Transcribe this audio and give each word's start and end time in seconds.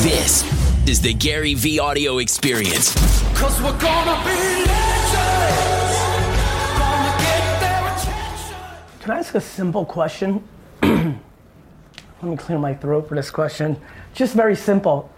This 0.00 0.44
is 0.86 1.00
the 1.00 1.14
Gary 1.14 1.54
V 1.54 1.78
audio 1.78 2.18
experience. 2.18 2.92
Cause 3.34 3.58
we're 3.62 3.80
gonna 3.80 4.22
be 4.24 4.68
legends. 4.68 5.96
Gonna 6.76 7.16
get 7.18 7.60
their. 7.60 9.00
Can 9.00 9.10
I 9.12 9.18
ask 9.20 9.34
a 9.34 9.40
simple 9.40 9.86
question? 9.86 10.46
Let 10.82 11.14
me 12.22 12.36
clear 12.36 12.58
my 12.58 12.74
throat 12.74 13.08
for 13.08 13.14
this 13.14 13.30
question. 13.30 13.80
Just 14.12 14.34
very 14.34 14.54
simple. 14.54 15.10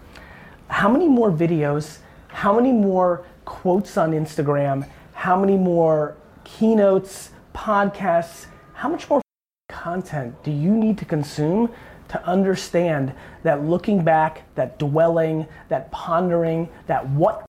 How 0.69 0.87
many 0.87 1.09
more 1.09 1.29
videos, 1.29 1.97
how 2.29 2.53
many 2.53 2.71
more 2.71 3.25
quotes 3.43 3.97
on 3.97 4.13
Instagram, 4.13 4.87
how 5.11 5.37
many 5.37 5.57
more 5.57 6.15
keynotes, 6.45 7.31
podcasts, 7.53 8.45
how 8.75 8.87
much 8.87 9.09
more 9.09 9.21
content 9.67 10.41
do 10.41 10.51
you 10.51 10.71
need 10.71 10.97
to 10.99 11.05
consume 11.05 11.69
to 12.09 12.23
understand 12.25 13.13
that 13.43 13.63
looking 13.63 14.03
back, 14.03 14.43
that 14.55 14.77
dwelling, 14.79 15.47
that 15.69 15.91
pondering, 15.91 16.67
that 16.87 17.07
what 17.09 17.45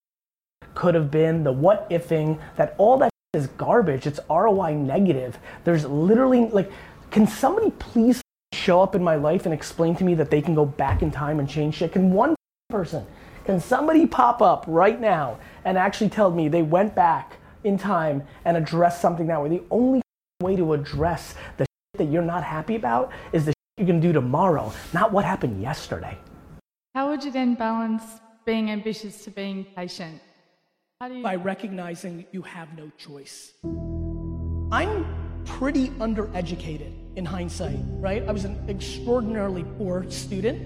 could 0.75 0.95
have 0.95 1.11
been, 1.11 1.43
the 1.45 1.53
what 1.53 1.89
ifing, 1.91 2.39
that 2.57 2.75
all 2.79 2.97
that 2.99 3.11
is 3.33 3.47
garbage. 3.49 4.07
It's 4.07 4.21
ROI 4.29 4.75
negative. 4.75 5.39
There's 5.65 5.85
literally 5.85 6.47
like, 6.49 6.71
can 7.11 7.27
somebody 7.27 7.71
please 7.73 8.23
show 8.53 8.83
up 8.83 8.95
in 8.95 9.03
my 9.03 9.17
life 9.17 9.47
and 9.47 9.55
explain 9.55 9.97
to 9.97 10.05
me 10.05 10.15
that 10.15 10.31
they 10.31 10.43
can 10.43 10.55
go 10.55 10.65
back 10.65 11.03
in 11.03 11.11
time 11.11 11.39
and 11.39 11.49
change 11.49 11.77
shit? 11.77 11.93
Can 11.93 12.13
one 12.13 12.35
person, 12.69 13.07
can 13.45 13.61
somebody 13.61 14.07
pop 14.07 14.43
up 14.43 14.65
right 14.67 15.01
now 15.01 15.39
and 15.65 15.79
actually 15.79 16.11
tell 16.11 16.31
me 16.31 16.49
they 16.49 16.63
went 16.63 16.95
back 16.95 17.39
in 17.65 17.79
time 17.79 18.23
and 18.45 18.57
addressed 18.57 19.01
something 19.01 19.27
that 19.29 19.43
way? 19.43 19.49
The 19.49 19.63
only 19.71 20.03
way 20.43 20.57
to 20.57 20.73
address 20.73 21.35
the 21.57 21.67
that 21.95 22.11
you're 22.11 22.23
not 22.23 22.43
happy 22.43 22.77
about 22.77 23.13
is 23.33 23.45
the 23.45 23.53
shit 23.81 23.89
you're 23.89 23.95
gonna 23.95 24.07
do 24.07 24.13
tomorrow, 24.13 24.73
not 24.93 25.13
what 25.13 25.25
happened 25.25 25.63
yesterday. 25.63 26.17
How 26.95 27.09
would 27.09 27.25
you 27.25 27.31
then 27.31 27.55
balance 27.55 28.03
being 28.45 28.71
ambitious 28.71 29.25
to 29.25 29.31
being 29.31 29.65
patient? 29.77 30.21
How 31.01 31.09
do 31.09 31.15
you? 31.15 31.23
by 31.23 31.37
recognizing 31.37 32.27
you 32.31 32.43
have 32.43 32.69
no 32.77 32.91
choice. 32.99 33.53
I'm 34.71 35.07
pretty 35.47 35.89
undereducated 35.99 36.93
in 37.17 37.25
hindsight, 37.25 37.79
right? 38.01 38.23
I 38.29 38.33
was 38.33 38.45
an 38.45 38.59
extraordinarily 38.69 39.65
poor 39.79 40.05
student. 40.11 40.61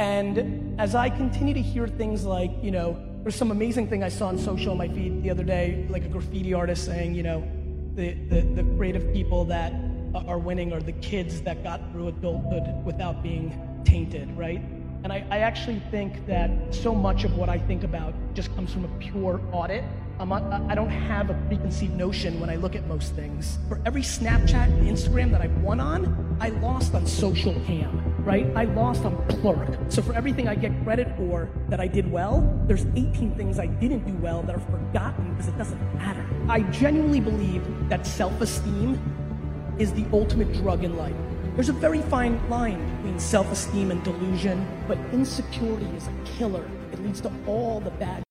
And 0.00 0.80
as 0.80 0.94
I 0.94 1.10
continue 1.10 1.52
to 1.52 1.60
hear 1.60 1.86
things 1.86 2.24
like, 2.24 2.50
you 2.62 2.70
know, 2.70 2.96
there's 3.22 3.36
some 3.36 3.50
amazing 3.50 3.88
thing 3.88 4.02
I 4.02 4.08
saw 4.08 4.28
on 4.28 4.38
social 4.38 4.72
on 4.72 4.78
my 4.78 4.88
feed 4.88 5.22
the 5.22 5.28
other 5.28 5.44
day, 5.44 5.86
like 5.90 6.04
a 6.04 6.08
graffiti 6.08 6.54
artist 6.54 6.86
saying, 6.86 7.14
you 7.14 7.22
know, 7.22 7.46
the, 7.94 8.14
the, 8.30 8.40
the 8.40 8.64
creative 8.76 9.12
people 9.12 9.44
that 9.46 9.72
are 10.14 10.38
winning 10.38 10.72
are 10.72 10.80
the 10.80 10.92
kids 10.92 11.40
that 11.42 11.62
got 11.62 11.80
through 11.92 12.08
adulthood 12.08 12.84
without 12.84 13.22
being 13.22 13.82
tainted, 13.84 14.30
right? 14.36 14.62
And 15.04 15.12
I, 15.12 15.24
I 15.30 15.38
actually 15.38 15.80
think 15.90 16.26
that 16.26 16.50
so 16.70 16.94
much 16.94 17.24
of 17.24 17.36
what 17.36 17.48
I 17.48 17.58
think 17.58 17.84
about 17.84 18.14
just 18.34 18.54
comes 18.56 18.72
from 18.72 18.84
a 18.84 18.88
pure 18.98 19.40
audit. 19.52 19.84
I'm 20.18 20.30
not, 20.30 20.42
I 20.68 20.74
don't 20.74 20.90
have 20.90 21.30
a 21.30 21.34
preconceived 21.46 21.94
notion 21.94 22.40
when 22.40 22.50
I 22.50 22.56
look 22.56 22.74
at 22.74 22.88
most 22.88 23.14
things. 23.14 23.58
For 23.68 23.80
every 23.86 24.02
Snapchat 24.02 24.64
and 24.64 24.88
Instagram 24.88 25.30
that 25.30 25.40
I've 25.40 25.56
won 25.62 25.78
on, 25.78 26.36
I 26.40 26.48
lost 26.48 26.94
on 26.96 27.06
social 27.06 27.54
cam, 27.66 28.24
right? 28.24 28.50
I 28.56 28.64
lost 28.64 29.04
on 29.04 29.24
Plurk. 29.28 29.78
So 29.88 30.02
for 30.02 30.14
everything 30.14 30.48
I 30.48 30.56
get 30.56 30.72
credit 30.82 31.16
for 31.16 31.48
that 31.68 31.78
I 31.78 31.86
did 31.86 32.10
well, 32.10 32.60
there's 32.66 32.84
18 32.96 33.36
things 33.36 33.60
I 33.60 33.66
didn't 33.66 34.04
do 34.04 34.14
well 34.14 34.42
that 34.42 34.56
are 34.56 34.60
forgotten 34.60 35.30
because 35.34 35.46
it 35.46 35.56
doesn't 35.56 35.94
matter. 35.94 36.26
I 36.48 36.62
genuinely 36.62 37.20
believe 37.20 37.62
that 37.88 38.04
self-esteem 38.04 39.00
is 39.78 39.92
the 39.92 40.04
ultimate 40.12 40.52
drug 40.54 40.84
in 40.84 40.96
life. 40.96 41.14
There's 41.54 41.68
a 41.68 41.72
very 41.72 42.02
fine 42.02 42.40
line 42.48 42.84
between 42.96 43.18
self 43.18 43.50
esteem 43.50 43.90
and 43.90 44.02
delusion, 44.04 44.66
but 44.86 44.98
insecurity 45.12 45.86
is 45.96 46.06
a 46.06 46.12
killer. 46.24 46.68
It 46.92 47.02
leads 47.02 47.20
to 47.22 47.32
all 47.46 47.80
the 47.80 47.90
bad. 47.90 48.22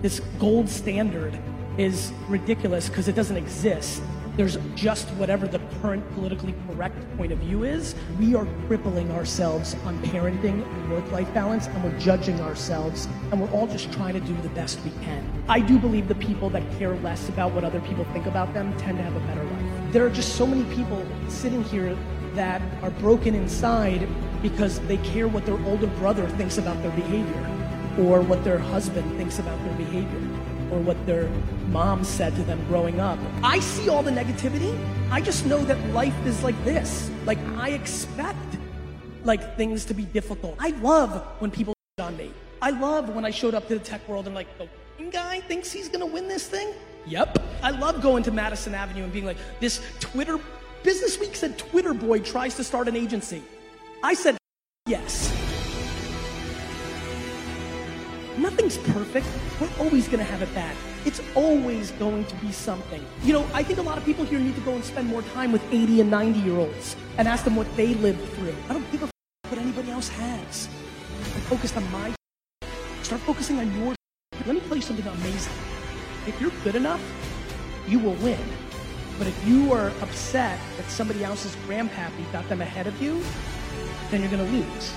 This 0.00 0.20
gold 0.38 0.68
standard 0.68 1.38
is 1.76 2.12
ridiculous 2.28 2.88
because 2.88 3.08
it 3.08 3.14
doesn't 3.14 3.36
exist. 3.36 4.02
There's 4.36 4.56
just 4.76 5.08
whatever 5.14 5.48
the 5.48 5.58
current 5.82 6.08
politically 6.14 6.54
correct 6.68 6.96
point 7.16 7.32
of 7.32 7.38
view 7.38 7.64
is. 7.64 7.96
We 8.20 8.36
are 8.36 8.46
crippling 8.68 9.10
ourselves 9.10 9.74
on 9.84 10.00
parenting 10.04 10.64
and 10.64 10.92
work 10.92 11.10
life 11.10 11.32
balance, 11.34 11.66
and 11.66 11.82
we're 11.82 11.98
judging 11.98 12.40
ourselves, 12.40 13.08
and 13.32 13.40
we're 13.40 13.50
all 13.50 13.66
just 13.66 13.92
trying 13.92 14.14
to 14.14 14.20
do 14.20 14.34
the 14.42 14.48
best 14.50 14.78
we 14.84 14.92
can. 15.04 15.28
I 15.48 15.58
do 15.58 15.76
believe 15.76 16.06
the 16.06 16.14
people 16.14 16.50
that 16.50 16.62
care 16.78 16.94
less 16.98 17.28
about 17.28 17.52
what 17.52 17.64
other 17.64 17.80
people 17.80 18.04
think 18.12 18.26
about 18.26 18.54
them 18.54 18.76
tend 18.78 18.98
to 18.98 19.02
have 19.02 19.16
a 19.16 19.20
better 19.20 19.42
life. 19.42 19.57
There 19.90 20.04
are 20.04 20.10
just 20.10 20.36
so 20.36 20.46
many 20.46 20.64
people 20.74 21.02
sitting 21.28 21.64
here 21.64 21.96
that 22.34 22.60
are 22.82 22.90
broken 22.90 23.34
inside 23.34 24.06
because 24.42 24.80
they 24.80 24.98
care 24.98 25.26
what 25.26 25.46
their 25.46 25.58
older 25.64 25.86
brother 25.86 26.28
thinks 26.36 26.58
about 26.58 26.80
their 26.82 26.90
behavior, 26.90 27.40
or 27.98 28.20
what 28.20 28.44
their 28.44 28.58
husband 28.58 29.16
thinks 29.16 29.38
about 29.38 29.58
their 29.64 29.74
behavior, 29.74 30.18
or 30.70 30.78
what 30.80 31.06
their 31.06 31.30
mom 31.70 32.04
said 32.04 32.36
to 32.36 32.42
them 32.42 32.62
growing 32.66 33.00
up. 33.00 33.18
I 33.42 33.60
see 33.60 33.88
all 33.88 34.02
the 34.02 34.10
negativity. 34.10 34.78
I 35.10 35.22
just 35.22 35.46
know 35.46 35.64
that 35.64 35.78
life 35.94 36.14
is 36.26 36.42
like 36.42 36.62
this. 36.64 37.10
Like 37.24 37.38
I 37.56 37.70
expect 37.70 38.58
like 39.24 39.56
things 39.56 39.86
to 39.86 39.94
be 39.94 40.04
difficult. 40.04 40.56
I 40.58 40.70
love 40.82 41.24
when 41.38 41.50
people 41.50 41.72
on 41.98 42.14
me. 42.18 42.30
I 42.60 42.70
love 42.70 43.08
when 43.08 43.24
I 43.24 43.30
showed 43.30 43.54
up 43.54 43.68
to 43.68 43.78
the 43.78 43.84
tech 43.84 44.06
world 44.06 44.26
and 44.26 44.34
like 44.34 44.48
the 44.58 44.68
guy 45.10 45.40
thinks 45.40 45.72
he's 45.72 45.88
gonna 45.88 46.06
win 46.06 46.28
this 46.28 46.46
thing. 46.46 46.74
Yep. 47.08 47.38
I 47.62 47.70
love 47.70 48.02
going 48.02 48.22
to 48.24 48.30
Madison 48.30 48.74
Avenue 48.74 49.04
and 49.04 49.12
being 49.12 49.24
like, 49.24 49.38
this 49.60 49.80
Twitter 49.98 50.38
Business 50.82 51.18
Week 51.18 51.34
said 51.34 51.58
Twitter 51.58 51.94
boy 51.94 52.20
tries 52.20 52.54
to 52.56 52.64
start 52.64 52.86
an 52.86 52.96
agency. 52.96 53.42
I 54.02 54.14
said 54.14 54.36
yes. 54.86 55.34
Nothing's 58.36 58.78
perfect. 58.78 59.26
We're 59.60 59.70
always 59.80 60.06
going 60.06 60.18
to 60.18 60.24
have 60.24 60.42
it 60.42 60.54
bad. 60.54 60.76
It's 61.04 61.20
always 61.34 61.90
going 61.92 62.24
to 62.26 62.34
be 62.36 62.52
something. 62.52 63.04
You 63.24 63.32
know, 63.32 63.46
I 63.52 63.64
think 63.64 63.80
a 63.80 63.82
lot 63.82 63.98
of 63.98 64.04
people 64.04 64.24
here 64.24 64.38
need 64.38 64.54
to 64.54 64.60
go 64.60 64.74
and 64.74 64.84
spend 64.84 65.08
more 65.08 65.22
time 65.22 65.50
with 65.50 65.62
80 65.72 66.02
and 66.02 66.10
90 66.10 66.38
year 66.40 66.56
olds 66.58 66.94
and 67.16 67.26
ask 67.26 67.42
them 67.44 67.56
what 67.56 67.74
they 67.76 67.94
lived 67.94 68.22
through. 68.34 68.54
I 68.68 68.74
don't 68.74 68.90
give 68.92 69.02
a 69.02 69.06
f- 69.06 69.10
what 69.50 69.58
anybody 69.58 69.90
else 69.90 70.08
has. 70.08 70.68
I'm 71.02 71.40
focused 71.42 71.76
on 71.76 71.90
my. 71.90 72.14
Start 73.02 73.20
focusing 73.22 73.58
on 73.58 73.74
your. 73.80 73.94
Let 74.46 74.54
me 74.54 74.60
tell 74.60 74.76
you 74.76 74.82
something 74.82 75.06
amazing. 75.06 75.52
If 76.26 76.40
you're 76.40 76.52
good 76.64 76.74
enough, 76.74 77.02
you 77.86 77.98
will 77.98 78.14
win. 78.14 78.40
But 79.18 79.26
if 79.26 79.46
you 79.46 79.72
are 79.72 79.88
upset 80.00 80.60
that 80.76 80.88
somebody 80.90 81.24
else's 81.24 81.56
grandpappy 81.66 82.30
got 82.32 82.48
them 82.48 82.60
ahead 82.60 82.86
of 82.86 83.00
you, 83.02 83.22
then 84.10 84.20
you're 84.20 84.30
to 84.30 84.52
lose. 84.52 84.94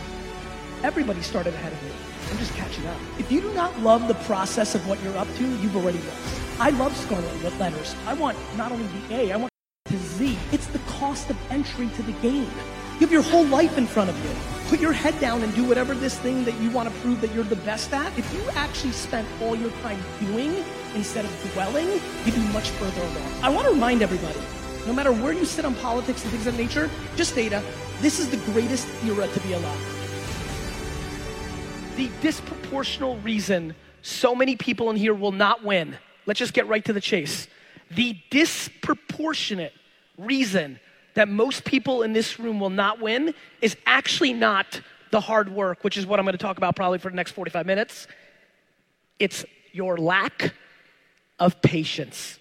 Everybody 0.83 1.21
started 1.21 1.53
ahead 1.53 1.73
of 1.73 1.83
me. 1.83 1.91
I'm 2.29 2.37
just 2.37 2.53
catching 2.53 2.85
up. 2.87 2.97
If 3.19 3.31
you 3.31 3.41
do 3.41 3.53
not 3.53 3.77
love 3.81 4.07
the 4.07 4.13
process 4.25 4.75
of 4.75 4.87
what 4.87 5.01
you're 5.03 5.17
up 5.17 5.27
to, 5.35 5.43
you've 5.43 5.75
already 5.75 5.97
lost. 5.99 6.41
I 6.59 6.69
love 6.71 6.95
scarlet 6.95 7.43
with 7.43 7.59
letters. 7.59 7.95
I 8.05 8.13
want 8.13 8.37
not 8.55 8.71
only 8.71 8.87
the 8.87 9.15
A, 9.15 9.31
I 9.31 9.35
want 9.37 9.51
to 9.85 9.97
Z. 9.97 10.37
It's 10.51 10.67
the 10.67 10.79
cost 10.79 11.29
of 11.29 11.37
entry 11.51 11.89
to 11.95 12.03
the 12.03 12.13
game. 12.13 12.51
You 13.01 13.07
have 13.07 13.11
your 13.11 13.23
whole 13.23 13.47
life 13.47 13.79
in 13.79 13.87
front 13.87 14.11
of 14.11 14.23
you. 14.23 14.29
Put 14.69 14.79
your 14.79 14.93
head 14.93 15.19
down 15.19 15.41
and 15.41 15.51
do 15.55 15.67
whatever 15.67 15.95
this 15.95 16.19
thing 16.19 16.45
that 16.45 16.53
you 16.61 16.69
want 16.69 16.87
to 16.87 16.93
prove 17.01 17.19
that 17.21 17.33
you're 17.33 17.43
the 17.43 17.55
best 17.55 17.91
at. 17.93 18.15
If 18.15 18.31
you 18.31 18.47
actually 18.51 18.91
spent 18.91 19.27
all 19.41 19.55
your 19.55 19.71
time 19.81 19.99
doing 20.19 20.63
instead 20.93 21.25
of 21.25 21.51
dwelling, 21.53 21.89
you'd 22.25 22.35
be 22.35 22.41
much 22.53 22.69
further 22.69 23.01
along. 23.01 23.43
I 23.43 23.49
want 23.49 23.65
to 23.65 23.73
remind 23.73 24.03
everybody, 24.03 24.39
no 24.85 24.93
matter 24.93 25.11
where 25.11 25.33
you 25.33 25.45
sit 25.45 25.65
on 25.65 25.73
politics 25.77 26.21
and 26.21 26.31
things 26.31 26.45
of 26.45 26.55
nature, 26.55 26.91
just 27.15 27.33
data, 27.33 27.63
this 28.01 28.19
is 28.19 28.29
the 28.29 28.37
greatest 28.53 28.87
era 29.03 29.27
to 29.27 29.39
be 29.39 29.53
alive 29.53 30.01
the 32.01 32.07
disproportional 32.21 33.23
reason 33.23 33.75
so 34.01 34.33
many 34.33 34.55
people 34.55 34.89
in 34.89 34.95
here 34.95 35.13
will 35.13 35.31
not 35.31 35.63
win, 35.63 35.95
let's 36.25 36.39
just 36.39 36.53
get 36.53 36.67
right 36.67 36.83
to 36.85 36.93
the 36.93 37.01
chase. 37.01 37.47
The 37.91 38.17
disproportionate 38.31 39.73
reason 40.17 40.79
that 41.13 41.27
most 41.27 41.65
people 41.65 42.03
in 42.03 42.13
this 42.13 42.39
room 42.39 42.59
will 42.59 42.69
not 42.69 42.99
win 43.01 43.33
is 43.61 43.75
actually 43.85 44.33
not 44.33 44.81
the 45.11 45.19
hard 45.19 45.49
work, 45.49 45.83
which 45.83 45.97
is 45.97 46.05
what 46.05 46.19
I'm 46.19 46.25
going 46.25 46.37
to 46.37 46.37
talk 46.37 46.57
about 46.57 46.75
probably 46.75 46.97
for 46.97 47.09
the 47.09 47.15
next 47.15 47.31
45 47.31 47.65
minutes. 47.65 48.07
It's 49.19 49.45
your 49.73 49.97
lack 49.97 50.53
of 51.39 51.61
patience. 51.61 52.39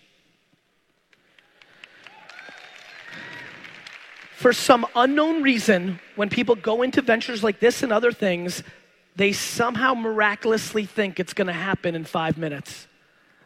For 4.36 4.52
some 4.52 4.86
unknown 4.96 5.42
reason, 5.42 6.00
when 6.16 6.30
people 6.30 6.54
go 6.54 6.82
into 6.82 7.02
ventures 7.02 7.44
like 7.44 7.60
this 7.60 7.82
and 7.82 7.92
other 7.92 8.12
things, 8.12 8.62
they 9.16 9.32
somehow 9.32 9.92
miraculously 9.92 10.86
think 10.86 11.20
it's 11.20 11.34
going 11.34 11.48
to 11.48 11.52
happen 11.52 11.94
in 11.94 12.04
five 12.04 12.38
minutes. 12.38 12.86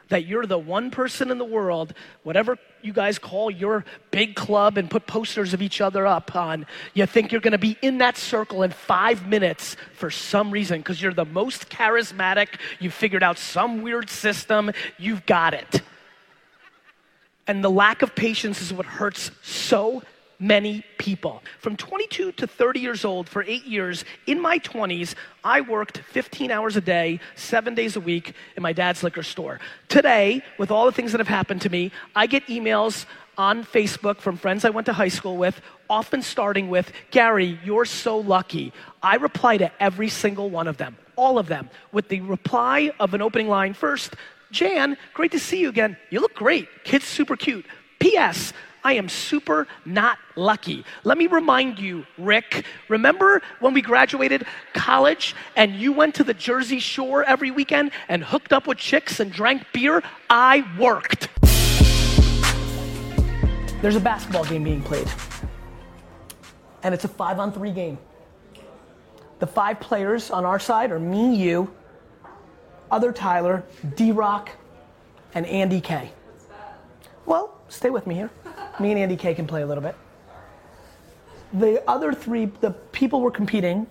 That 0.09 0.27
you're 0.27 0.47
the 0.47 0.59
one 0.59 0.91
person 0.91 1.31
in 1.31 1.39
the 1.39 1.45
world, 1.45 1.95
whatever 2.23 2.59
you 2.83 2.93
guys 2.93 3.19
call 3.19 3.51
your 3.51 3.85
big 4.11 4.35
club 4.35 4.77
and 4.77 4.91
put 4.91 5.07
posters 5.07 5.55
of 5.55 5.63
each 5.63 5.81
other 5.81 6.07
up 6.07 6.37
on, 6.37 6.67
you 6.93 7.07
think 7.07 7.33
you're 7.33 7.41
going 7.41 7.53
to 7.53 7.59
be 7.59 7.79
in 7.81 7.99
that 7.99 8.17
circle 8.17 8.63
in 8.63 8.71
five 8.71 9.27
minutes 9.27 9.77
for 9.95 10.11
some 10.11 10.51
reason 10.51 10.81
because 10.81 11.01
you're 11.01 11.15
the 11.15 11.25
most 11.25 11.71
charismatic, 11.71 12.49
you 12.81 12.91
figured 12.91 13.23
out 13.23 13.39
some 13.39 13.83
weird 13.83 14.11
system, 14.11 14.71
you've 14.99 15.25
got 15.27 15.55
it. 15.55 15.83
And 17.47 17.63
the 17.63 17.71
lack 17.71 18.03
of 18.03 18.15
patience 18.15 18.61
is 18.61 18.73
what 18.73 18.87
hurts 18.87 19.31
so 19.43 20.03
many 20.39 20.85
people. 20.99 21.43
From 21.61 21.77
22 21.77 22.33
to 22.33 22.47
30 22.47 22.81
years 22.81 23.05
old 23.05 23.29
for 23.29 23.43
eight 23.43 23.65
years, 23.65 24.05
in 24.27 24.41
my 24.41 24.59
20s, 24.59 25.15
I 25.43 25.61
worked 25.61 25.99
15 25.99 26.51
hours 26.51 26.77
a 26.77 26.81
day, 26.81 27.21
seven 27.37 27.75
days 27.75 27.97
a 27.97 28.01
week 28.01 28.35
in 28.57 28.63
my 28.63 28.73
dad's 28.73 29.03
liquor 29.03 29.23
store. 29.23 29.61
Today, 29.89 30.43
with 30.59 30.71
all 30.71 30.87
the 30.87 30.93
things 30.93 31.13
that 31.13 31.19
have 31.19 31.29
happened 31.29 31.63
to 31.63 31.71
me, 31.71 31.93
I 32.15 32.27
get 32.27 32.47
emails 32.47 33.07
on 33.37 33.65
Facebook 33.65 34.19
from 34.19 34.37
friends 34.37 34.65
I 34.65 34.71
went 34.71 34.87
to 34.87 34.93
high 34.93 35.09
school 35.09 35.37
with, 35.37 35.61
often 35.91 36.23
starting 36.23 36.69
with, 36.69 36.93
Gary, 37.11 37.59
you're 37.65 37.85
so 37.85 38.19
lucky. 38.19 38.73
I 39.03 39.17
reply 39.17 39.57
to 39.59 39.71
every 39.83 40.09
single 40.09 40.51
one 40.51 40.69
of 40.69 40.77
them, 40.77 40.97
all 41.17 41.39
of 41.39 41.49
them, 41.49 41.69
with 41.93 42.09
the 42.09 42.21
reply 42.21 42.93
of 43.01 43.13
an 43.13 43.23
opening 43.23 43.49
line 43.49 43.75
first 43.75 44.15
Jan, 44.55 44.97
great 45.13 45.33
to 45.33 45.39
see 45.39 45.61
you 45.61 45.69
again. 45.69 45.97
You 46.11 46.21
look 46.21 46.35
great. 46.35 46.69
Kid's 46.85 47.05
super 47.05 47.37
cute. 47.37 47.67
P.S. 47.99 48.53
I 48.87 48.93
am 48.93 49.09
super 49.09 49.67
not 49.87 50.19
lucky. 50.37 50.85
Let 51.05 51.17
me 51.17 51.27
remind 51.27 51.79
you, 51.79 52.05
Rick, 52.19 52.67
remember 52.91 53.41
when 53.61 53.73
we 53.73 53.81
graduated 53.81 54.45
college 54.75 55.35
and 55.57 55.75
you 55.75 55.91
went 55.91 56.15
to 56.17 56.25
the 56.25 56.35
Jersey 56.35 56.81
Shore 56.81 57.25
every 57.25 57.51
weekend 57.51 57.93
and 58.09 58.23
hooked 58.23 58.53
up 58.53 58.67
with 58.67 58.77
chicks 58.77 59.21
and 59.21 59.33
drank 59.33 59.65
beer? 59.73 60.03
I 60.29 60.67
worked. 60.79 61.31
There's 63.81 63.97
a 63.97 64.01
basketball 64.01 64.45
game 64.45 64.65
being 64.65 64.83
played, 64.83 65.09
and 66.83 66.95
it's 66.95 67.05
a 67.05 67.09
five 67.09 67.39
on 67.39 67.53
three 67.53 67.71
game. 67.71 67.97
The 69.39 69.47
five 69.47 69.81
players 69.81 70.31
on 70.31 70.45
our 70.45 70.59
side 70.59 70.91
are 70.93 71.01
me, 71.01 71.35
you, 71.35 71.75
other 72.91 73.13
Tyler, 73.13 73.65
D 73.97 74.13
Rock, 74.13 74.51
and 75.35 75.47
Andy 75.47 75.81
K. 75.81 76.11
Well, 77.25 77.59
stay 77.69 77.89
with 77.89 78.07
me 78.07 78.15
here. 78.15 78.31
Me 78.81 78.91
and 78.91 78.99
Andy 78.99 79.17
K 79.17 79.35
can 79.35 79.47
play 79.47 79.63
a 79.63 79.67
little 79.67 79.83
bit. 79.83 79.95
The 81.53 81.89
other 81.89 82.13
three, 82.13 82.47
the 82.61 82.71
people 82.71 83.21
we're 83.21 83.31
competing 83.31 83.87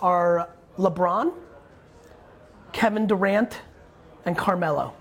are 0.00 0.48
LeBron, 0.78 1.32
Kevin 2.72 3.06
Durant, 3.06 3.60
and 4.24 4.36
Carmelo. 4.36 4.94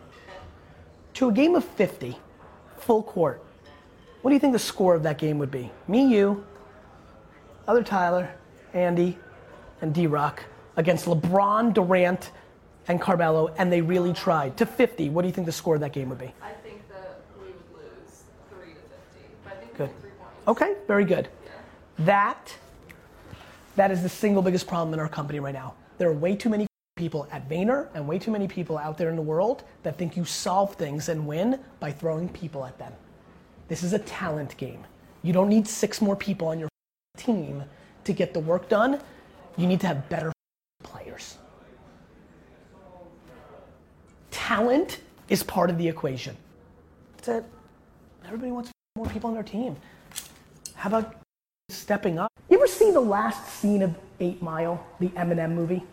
To 1.15 1.29
a 1.29 1.31
game 1.31 1.55
of 1.55 1.63
50, 1.63 2.17
full 2.77 3.03
court, 3.03 3.43
what 4.21 4.31
do 4.31 4.33
you 4.33 4.39
think 4.39 4.53
the 4.53 4.59
score 4.59 4.95
of 4.95 5.03
that 5.03 5.17
game 5.17 5.37
would 5.39 5.51
be? 5.51 5.71
Me, 5.87 6.05
you, 6.05 6.45
other 7.67 7.83
Tyler, 7.83 8.29
Andy, 8.73 9.17
and 9.81 9.93
D 9.93 10.07
Rock 10.07 10.43
against 10.75 11.05
LeBron, 11.05 11.73
Durant, 11.73 12.31
and 12.87 13.01
Carmelo, 13.01 13.53
and 13.57 13.71
they 13.71 13.81
really 13.81 14.13
tried. 14.13 14.57
To 14.57 14.65
50, 14.65 15.09
what 15.09 15.21
do 15.21 15.27
you 15.27 15.33
think 15.33 15.45
the 15.45 15.51
score 15.51 15.75
of 15.75 15.81
that 15.81 15.93
game 15.93 16.09
would 16.09 16.19
be? 16.19 16.33
I 16.41 16.51
think 16.63 16.87
that 16.89 17.21
we 17.39 17.47
would 17.47 17.83
lose 17.83 18.23
three 18.49 18.73
to 18.73 18.79
fifty. 18.79 19.27
But 19.43 19.53
I 19.53 19.55
think 19.55 19.61
we 19.61 19.63
Good. 19.77 19.89
Okay, 20.47 20.75
very 20.87 21.05
good. 21.05 21.27
That, 21.99 22.55
that 23.75 23.91
is 23.91 24.03
the 24.03 24.09
single 24.09 24.41
biggest 24.41 24.67
problem 24.67 24.93
in 24.93 24.99
our 24.99 25.09
company 25.09 25.39
right 25.39 25.53
now. 25.53 25.73
There 25.97 26.09
are 26.09 26.13
way 26.13 26.35
too 26.35 26.49
many 26.49 26.67
people 26.95 27.27
at 27.31 27.49
Vayner 27.49 27.89
and 27.93 28.07
way 28.07 28.17
too 28.17 28.31
many 28.31 28.47
people 28.47 28.77
out 28.77 28.97
there 28.97 29.09
in 29.09 29.15
the 29.15 29.21
world 29.21 29.63
that 29.83 29.97
think 29.97 30.15
you 30.15 30.23
solve 30.23 30.75
things 30.75 31.09
and 31.09 31.27
win 31.27 31.59
by 31.79 31.91
throwing 31.91 32.29
people 32.29 32.65
at 32.65 32.77
them. 32.77 32.93
This 33.67 33.83
is 33.83 33.93
a 33.93 33.99
talent 33.99 34.55
game. 34.57 34.83
You 35.23 35.33
don't 35.33 35.49
need 35.49 35.67
six 35.67 36.01
more 36.01 36.15
people 36.15 36.47
on 36.47 36.59
your 36.59 36.69
team 37.17 37.63
to 38.03 38.13
get 38.13 38.33
the 38.33 38.39
work 38.39 38.69
done. 38.69 39.01
You 39.57 39.67
need 39.67 39.81
to 39.81 39.87
have 39.87 40.07
better 40.07 40.31
players. 40.83 41.37
Talent 44.31 44.99
is 45.27 45.43
part 45.43 45.69
of 45.69 45.77
the 45.77 45.87
equation. 45.87 46.37
That's 47.17 47.27
it. 47.27 47.45
Everybody 48.25 48.51
wants 48.51 48.74
more 48.97 49.07
people 49.07 49.27
on 49.27 49.33
their 49.33 49.43
team. 49.43 49.75
How 50.75 50.87
about 50.87 51.17
stepping 51.67 52.17
up? 52.17 52.31
You 52.47 52.57
ever 52.57 52.65
see 52.65 52.91
the 52.91 53.01
last 53.01 53.45
scene 53.59 53.81
of 53.81 53.93
Eight 54.21 54.41
Mile, 54.41 54.81
the 55.01 55.09
Eminem 55.09 55.51
movie? 55.51 55.83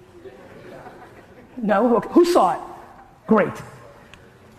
No? 1.57 1.97
Okay. 1.97 2.09
Who 2.13 2.25
saw 2.25 2.55
it? 2.55 2.61
Great. 3.27 3.53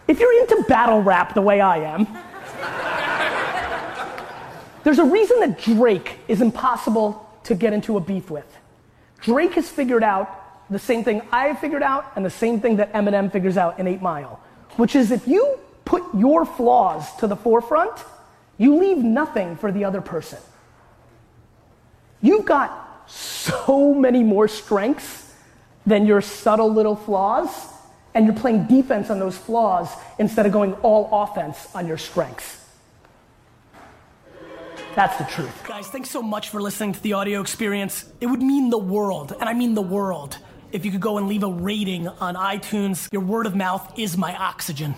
If 0.10 0.20
you're 0.20 0.42
into 0.42 0.62
battle 0.68 1.02
rap 1.02 1.34
the 1.34 1.42
way 1.42 1.62
I 1.62 1.78
am, 1.78 2.06
there's 4.84 5.00
a 5.00 5.06
reason 5.06 5.40
that 5.40 5.62
Drake 5.62 6.20
is 6.28 6.42
impossible 6.42 7.26
to 7.46 7.56
get 7.56 7.72
into 7.72 7.96
a 7.96 8.02
beef 8.02 8.30
with. 8.30 8.58
Drake 9.22 9.54
has 9.54 9.70
figured 9.70 10.04
out 10.04 10.70
the 10.70 10.80
same 10.80 11.06
thing 11.06 11.22
I 11.32 11.56
figured 11.56 11.82
out 11.82 12.12
and 12.18 12.26
the 12.26 12.30
same 12.30 12.60
thing 12.60 12.76
that 12.76 12.92
Eminem 12.92 13.32
figures 13.32 13.56
out 13.56 13.80
in 13.80 13.88
8 13.88 14.02
Mile, 14.02 14.42
which 14.76 14.98
is 14.98 15.12
if 15.12 15.30
you 15.30 15.60
put 15.86 16.04
your 16.14 16.46
flaws 16.46 17.16
to 17.20 17.28
the 17.28 17.38
forefront, 17.38 18.04
you 18.58 18.76
leave 18.76 18.98
nothing 18.98 19.56
for 19.56 19.72
the 19.72 19.86
other 19.86 20.02
person. 20.02 20.40
You've 22.22 22.46
got 22.46 23.10
so 23.10 23.94
many 23.94 24.24
more 24.24 24.48
strengths 24.48 25.34
than 25.86 26.06
your 26.06 26.22
subtle 26.22 26.74
little 26.74 26.96
flaws, 26.96 27.50
and 28.14 28.26
you're 28.26 28.36
playing 28.36 28.66
defense 28.68 29.10
on 29.10 29.20
those 29.20 29.38
flaws 29.38 29.90
instead 30.20 30.46
of 30.46 30.52
going 30.52 30.74
all 30.76 31.10
offense 31.12 31.68
on 31.76 31.88
your 31.88 31.98
strengths. 31.98 32.64
That's 34.96 35.18
the 35.18 35.24
truth. 35.24 35.64
Guys, 35.68 35.88
thanks 35.88 36.12
so 36.12 36.22
much 36.22 36.50
for 36.50 36.62
listening 36.62 36.94
to 36.94 37.02
the 37.02 37.14
audio 37.14 37.42
experience. 37.42 38.06
It 38.22 38.28
would 38.28 38.42
mean 38.42 38.70
the 38.70 38.78
world, 38.78 39.34
and 39.40 39.50
I 39.50 39.54
mean 39.54 39.74
the 39.74 39.82
world, 39.82 40.38
if 40.72 40.86
you 40.86 40.92
could 40.92 41.02
go 41.02 41.18
and 41.18 41.28
leave 41.28 41.44
a 41.44 41.48
rating 41.48 42.08
on 42.08 42.36
iTunes. 42.36 43.12
Your 43.12 43.24
word 43.24 43.48
of 43.48 43.56
mouth 43.56 43.98
is 43.98 44.18
my 44.18 44.36
oxygen. 44.36 44.96